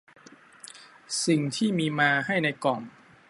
[1.25, 2.81] สิ่งที่มีมาให้ในกล่อง